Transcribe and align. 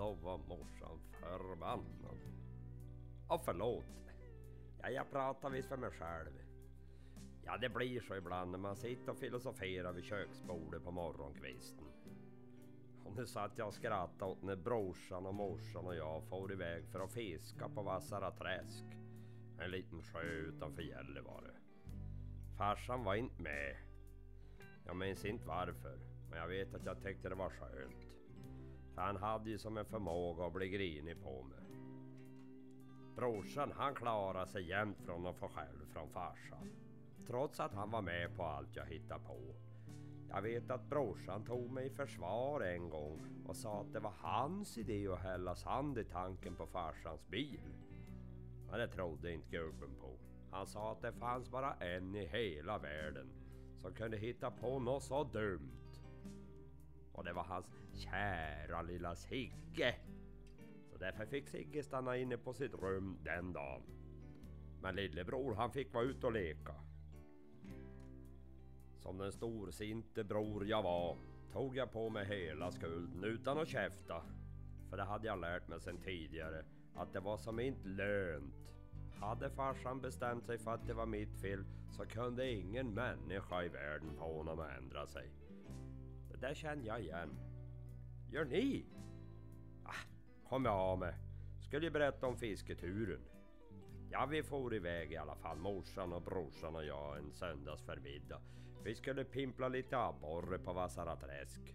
då 0.00 0.12
var 0.14 0.38
morsan 0.38 1.00
förbannad. 1.20 2.18
Och 3.28 3.44
förlåt. 3.44 3.84
Ja, 4.82 4.90
jag 4.90 5.10
pratar 5.10 5.50
visst 5.50 5.68
för 5.68 5.76
mig 5.76 5.90
själv. 5.90 6.32
Ja, 7.44 7.56
det 7.56 7.68
blir 7.68 8.00
så 8.00 8.16
ibland 8.16 8.50
när 8.50 8.58
man 8.58 8.76
sitter 8.76 9.12
och 9.12 9.18
filosoferar 9.18 9.92
vid 9.92 10.04
köksbordet 10.04 10.84
på 10.84 10.90
morgonkvisten. 10.90 11.86
Och 13.04 13.16
nu 13.16 13.26
satt 13.26 13.58
jag 13.58 13.68
och 13.68 13.74
skrattade 13.74 14.32
åt 14.32 14.42
när 14.42 14.56
brorsan 14.56 15.26
och 15.26 15.34
morsan 15.34 15.86
och 15.86 15.96
jag 15.96 16.24
for 16.24 16.52
iväg 16.52 16.88
för 16.88 17.00
att 17.00 17.12
fiska 17.12 17.68
på 17.68 17.82
Vassara 17.82 18.30
träsk. 18.30 18.84
En 19.58 19.70
liten 19.70 20.02
sjö 20.02 20.22
utanför 20.22 20.82
Gällivare. 20.82 21.54
Farsan 22.58 23.04
var 23.04 23.14
inte 23.14 23.42
med. 23.42 23.76
Jag 24.86 24.96
minns 24.96 25.24
inte 25.24 25.46
varför, 25.46 25.98
men 26.30 26.38
jag 26.38 26.48
vet 26.48 26.74
att 26.74 26.86
jag 26.86 27.02
tyckte 27.02 27.28
det 27.28 27.34
var 27.34 27.50
skönt. 27.50 28.19
För 29.00 29.06
han 29.06 29.16
hade 29.16 29.50
ju 29.50 29.58
som 29.58 29.76
en 29.76 29.84
förmåga 29.84 30.44
att 30.44 30.52
bli 30.52 30.68
grinig 30.68 31.22
på 31.22 31.42
mig. 31.42 31.76
Brorsan 33.16 33.72
han 33.76 33.94
klarade 33.94 34.46
sig 34.46 34.68
jämt 34.68 35.00
från 35.04 35.26
att 35.26 35.36
få 35.36 35.48
skäll 35.48 35.86
från 35.92 36.08
farsan. 36.10 36.70
Trots 37.26 37.60
att 37.60 37.74
han 37.74 37.90
var 37.90 38.02
med 38.02 38.36
på 38.36 38.44
allt 38.44 38.76
jag 38.76 38.86
hittade 38.86 39.24
på. 39.24 39.38
Jag 40.30 40.42
vet 40.42 40.70
att 40.70 40.90
brorsan 40.90 41.44
tog 41.44 41.70
mig 41.70 41.86
i 41.86 41.90
försvar 41.90 42.60
en 42.60 42.90
gång 42.90 43.20
och 43.46 43.56
sa 43.56 43.80
att 43.80 43.92
det 43.92 44.00
var 44.00 44.14
hans 44.18 44.78
idé 44.78 45.08
att 45.08 45.20
hälla 45.22 45.54
sand 45.54 45.98
i 45.98 46.04
tanken 46.04 46.56
på 46.56 46.66
farsans 46.66 47.28
bil. 47.28 47.74
Men 48.70 48.80
det 48.80 48.88
trodde 48.88 49.32
inte 49.32 49.50
gubben 49.50 49.94
på. 50.00 50.18
Han 50.50 50.66
sa 50.66 50.92
att 50.92 51.02
det 51.02 51.12
fanns 51.12 51.50
bara 51.50 51.74
en 51.74 52.16
i 52.16 52.26
hela 52.26 52.78
världen 52.78 53.30
som 53.82 53.94
kunde 53.94 54.16
hitta 54.16 54.50
på 54.50 54.78
något 54.78 55.02
så 55.02 55.24
dumt. 55.24 55.89
Och 57.20 57.26
det 57.26 57.32
var 57.32 57.44
hans 57.44 57.66
kära 57.94 58.82
lilla 58.82 59.14
Sigge. 59.14 59.94
Så 60.90 60.98
därför 60.98 61.26
fick 61.26 61.48
Sigge 61.48 61.82
stanna 61.82 62.16
inne 62.16 62.36
på 62.36 62.54
sitt 62.54 62.74
rum 62.74 63.18
den 63.24 63.52
dagen. 63.52 63.82
Men 64.82 64.96
lillebror 64.96 65.54
han 65.54 65.72
fick 65.72 65.94
vara 65.94 66.04
ute 66.04 66.26
och 66.26 66.32
leka. 66.32 66.74
Som 68.98 69.18
den 69.18 69.32
storsinte 69.32 70.24
bror 70.24 70.66
jag 70.66 70.82
var 70.82 71.16
tog 71.52 71.76
jag 71.76 71.92
på 71.92 72.10
mig 72.10 72.26
hela 72.26 72.72
skulden 72.72 73.24
utan 73.24 73.58
att 73.58 73.68
käfta. 73.68 74.22
För 74.90 74.96
det 74.96 75.04
hade 75.04 75.26
jag 75.26 75.40
lärt 75.40 75.68
mig 75.68 75.80
sen 75.80 75.98
tidigare 75.98 76.64
att 76.94 77.12
det 77.12 77.20
var 77.20 77.36
som 77.36 77.60
inte 77.60 77.88
lönt. 77.88 78.74
Hade 79.20 79.50
farsan 79.50 80.00
bestämt 80.00 80.46
sig 80.46 80.58
för 80.58 80.74
att 80.74 80.86
det 80.86 80.94
var 80.94 81.06
mitt 81.06 81.40
fel 81.40 81.64
så 81.90 82.06
kunde 82.06 82.50
ingen 82.50 82.94
människa 82.94 83.62
i 83.62 83.68
världen 83.68 84.14
få 84.18 84.36
honom 84.36 84.60
att 84.60 84.78
ändra 84.78 85.06
sig. 85.06 85.30
Det 86.40 86.46
där 86.46 86.54
känner 86.54 86.86
jag 86.86 87.00
igen. 87.00 87.38
Gör 88.30 88.44
ni? 88.44 88.86
Ah, 89.84 90.48
kom 90.48 90.64
jag 90.64 90.74
av 90.74 90.98
mig. 90.98 91.14
Skulle 91.60 91.86
ju 91.86 91.90
berätta 91.90 92.26
om 92.26 92.36
fisketuren. 92.36 93.20
Ja, 94.10 94.26
vi 94.26 94.42
for 94.42 94.74
iväg 94.74 95.12
i 95.12 95.16
alla 95.16 95.36
fall, 95.36 95.58
morsan 95.58 96.12
och 96.12 96.22
brorsan 96.22 96.76
och 96.76 96.84
jag 96.84 97.18
en 97.18 97.32
söndagsförmiddag. 97.32 98.40
Vi 98.84 98.94
skulle 98.94 99.24
pimpla 99.24 99.68
lite 99.68 99.98
abborre 99.98 100.58
på 100.58 100.72
Vassaraträsk. 100.72 101.74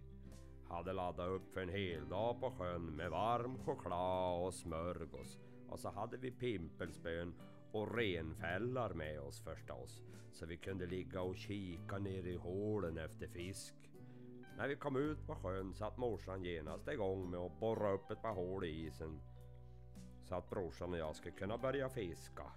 Hade 0.69 0.93
laddat 0.93 1.29
upp 1.29 1.53
för 1.53 1.61
en 1.61 1.69
hel 1.69 2.09
dag 2.09 2.39
på 2.39 2.51
sjön 2.51 2.95
med 2.95 3.09
varm 3.09 3.57
choklad 3.57 4.45
och 4.45 4.53
smörgås. 4.53 5.39
Och 5.69 5.79
så 5.79 5.89
hade 5.89 6.17
vi 6.17 6.31
pimpelspön 6.31 7.33
och 7.71 7.95
renfällar 7.95 8.93
med 8.93 9.19
oss 9.19 9.43
förstås. 9.43 10.03
Så 10.31 10.45
vi 10.45 10.57
kunde 10.57 10.85
ligga 10.85 11.21
och 11.21 11.35
kika 11.35 11.97
ner 11.97 12.27
i 12.27 12.35
hålen 12.35 12.97
efter 12.97 13.27
fisk. 13.27 13.75
När 14.57 14.67
vi 14.67 14.75
kom 14.75 14.95
ut 14.95 15.27
på 15.27 15.35
sjön 15.35 15.73
satt 15.73 15.97
morsan 15.97 16.43
genast 16.43 16.87
igång 16.87 17.29
med 17.31 17.39
att 17.39 17.59
borra 17.59 17.91
upp 17.91 18.11
ett 18.11 18.21
par 18.21 18.33
hål 18.33 18.63
i 18.63 18.67
isen 18.67 19.21
så 20.23 20.35
att 20.35 20.49
brorsan 20.49 20.93
och 20.93 20.99
jag 20.99 21.15
skulle 21.15 21.35
kunna 21.35 21.57
börja 21.57 21.89
fiska. 21.89 22.51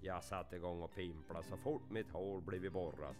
Jag 0.00 0.24
satte 0.24 0.56
igång 0.56 0.82
och 0.82 0.94
pimpla 0.94 1.42
så 1.42 1.56
fort 1.56 1.90
mitt 1.90 2.10
hål 2.10 2.42
blivit 2.42 2.72
borrat. 2.72 3.16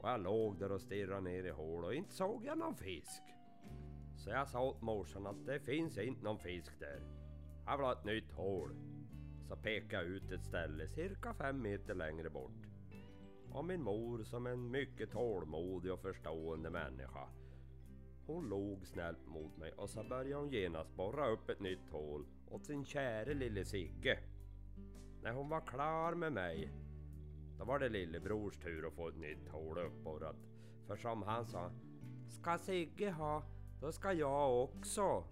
Och 0.00 0.08
jag 0.08 0.20
låg 0.20 0.58
där 0.58 0.72
och 0.72 0.80
stirrade 0.80 1.20
ner 1.20 1.44
i 1.44 1.50
hål 1.50 1.84
och 1.84 1.94
inte 1.94 2.12
såg 2.12 2.44
jag 2.44 2.58
någon 2.58 2.76
fisk. 2.76 3.22
Så 4.16 4.30
jag 4.30 4.48
sa 4.48 4.62
åt 4.62 4.82
morsan 4.82 5.26
att 5.26 5.46
det 5.46 5.60
finns 5.60 5.98
inte 5.98 6.24
någon 6.24 6.38
fisk 6.38 6.80
där. 6.80 7.00
Jag 7.66 7.76
vill 7.76 7.86
ha 7.86 7.92
ett 7.92 8.04
nytt 8.04 8.32
hål. 8.32 8.76
Så 9.48 9.56
pekade 9.56 10.02
jag 10.02 10.12
ut 10.12 10.32
ett 10.32 10.44
ställe 10.44 10.88
cirka 10.88 11.34
fem 11.34 11.62
meter 11.62 11.94
längre 11.94 12.30
bort. 12.30 12.71
Och 13.54 13.64
min 13.64 13.82
mor 13.82 14.24
som 14.24 14.46
en 14.46 14.70
mycket 14.70 15.10
tålmodig 15.10 15.92
och 15.92 16.00
förstående 16.00 16.70
människa 16.70 17.28
hon 18.26 18.48
log 18.48 18.86
snällt 18.86 19.26
mot 19.26 19.56
mig 19.56 19.72
och 19.72 19.90
så 19.90 20.02
började 20.04 20.34
hon 20.34 20.50
genast 20.50 20.96
borra 20.96 21.28
upp 21.28 21.50
ett 21.50 21.60
nytt 21.60 21.90
hål 21.90 22.26
åt 22.50 22.66
sin 22.66 22.84
käre 22.84 23.34
lille 23.34 23.64
Sigge. 23.64 24.18
När 25.22 25.32
hon 25.32 25.48
var 25.48 25.60
klar 25.60 26.14
med 26.14 26.32
mig, 26.32 26.72
då 27.58 27.64
var 27.64 27.78
det 27.78 27.88
lillebrors 27.88 28.58
tur 28.58 28.86
att 28.86 28.94
få 28.94 29.08
ett 29.08 29.16
nytt 29.16 29.48
hål 29.48 29.78
uppborrat. 29.78 30.36
För 30.86 30.96
som 30.96 31.22
han 31.22 31.46
sa, 31.46 31.70
ska 32.28 32.58
Sigge 32.58 33.10
ha, 33.10 33.42
då 33.80 33.92
ska 33.92 34.12
jag 34.12 34.64
också. 34.64 35.24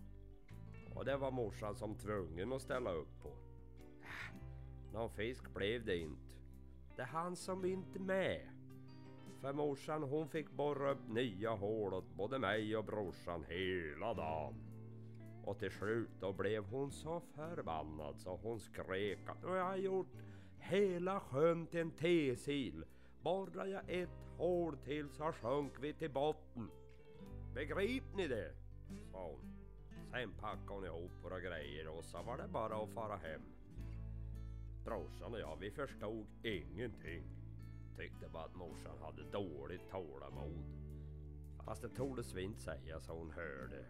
Och 0.95 1.05
det 1.05 1.17
var 1.17 1.31
morsan 1.31 1.77
som 1.77 1.95
tvungen 1.95 2.53
att 2.53 2.63
ställa 2.63 2.93
upp 2.93 3.23
på. 3.23 3.33
Någon 4.93 5.11
fisk 5.11 5.55
blev 5.55 5.85
det 5.85 5.97
inte. 5.97 6.40
Det 6.97 7.03
är 7.03 7.07
han 7.07 7.37
som 7.37 7.65
inte 7.65 7.99
med. 7.99 8.41
För 9.41 9.53
morsan 9.53 10.03
hon 10.03 10.29
fick 10.29 10.51
borra 10.51 10.91
upp 10.91 11.09
nya 11.09 11.51
hål 11.51 11.95
åt 11.95 12.17
både 12.17 12.39
mig 12.39 12.77
och 12.77 12.85
brorsan 12.85 13.45
hela 13.49 14.15
dagen. 14.15 14.55
Och 15.45 15.59
till 15.59 15.71
slut 15.71 16.11
då 16.21 16.33
blev 16.33 16.65
hon 16.65 16.91
så 16.91 17.21
förbannad 17.21 18.19
så 18.19 18.37
hon 18.37 18.61
skrek 18.61 19.19
att 19.29 19.43
nu 19.43 19.49
har 19.49 19.57
jag 19.57 19.79
gjort 19.79 20.13
hela 20.59 21.21
sjön 21.21 21.67
till 21.67 21.81
en 21.81 21.91
tesil. 21.91 22.85
Borrar 23.23 23.67
jag 23.67 23.83
ett 23.91 24.29
hål 24.37 24.77
till 24.77 25.11
så 25.11 25.33
sjönk 25.33 25.73
vi 25.81 25.93
till 25.93 26.11
botten. 26.11 26.71
Begrip 27.55 28.05
ni 28.17 28.29
det? 28.29 28.53
sa 29.13 29.27
hon. 29.27 29.57
Sen 30.11 30.33
packade 30.41 30.69
hon 30.69 30.85
ihop 30.85 31.13
våra 31.23 31.41
grejer 31.41 31.89
och 31.89 32.05
så 32.05 32.23
var 32.23 32.37
det 32.37 32.49
bara 32.49 32.83
att 32.83 32.91
fara 32.91 33.17
hem. 33.17 33.43
Brorsan 34.91 35.35
och 35.35 35.41
jag 35.41 35.57
vi 35.61 35.71
förstod 35.71 36.27
ingenting. 36.43 37.23
Tyckte 37.97 38.29
bara 38.29 38.45
att 38.45 38.55
morsan 38.55 38.99
hade 39.03 39.23
dåligt 39.31 39.91
tålamod. 39.91 40.65
Fast 41.65 41.83
det 41.83 41.89
tordes 41.89 42.35
vi 42.35 42.43
inte 42.43 42.61
säga 42.61 43.01
så 43.01 43.13
hon 43.13 43.31
hörde 43.31 43.85